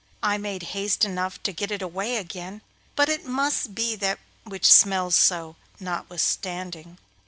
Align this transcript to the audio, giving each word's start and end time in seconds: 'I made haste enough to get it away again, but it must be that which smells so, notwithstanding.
'I 0.23 0.39
made 0.39 0.63
haste 0.73 1.05
enough 1.05 1.43
to 1.43 1.53
get 1.53 1.69
it 1.69 1.83
away 1.83 2.17
again, 2.17 2.63
but 2.95 3.07
it 3.07 3.23
must 3.23 3.75
be 3.75 3.95
that 3.97 4.17
which 4.45 4.73
smells 4.73 5.13
so, 5.13 5.57
notwithstanding. 5.79 6.97